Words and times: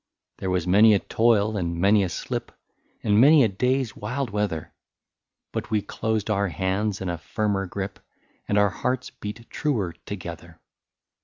"There 0.39 0.49
was 0.49 0.65
many 0.65 0.95
a 0.95 0.99
toil, 0.99 1.55
and 1.55 1.77
many 1.77 2.01
a 2.03 2.09
slip. 2.09 2.51
And 3.03 3.21
many 3.21 3.43
a 3.43 3.47
day's 3.47 3.95
wild 3.95 4.31
weather; 4.31 4.73
But 5.51 5.69
we 5.69 5.83
closed 5.83 6.31
our 6.31 6.47
hands 6.47 7.01
in 7.01 7.07
a 7.07 7.19
firmer 7.19 7.67
grip. 7.67 7.99
And 8.47 8.57
our 8.57 8.71
hearts 8.71 9.11
beat 9.11 9.47
truer 9.51 9.93
together. 10.07 10.59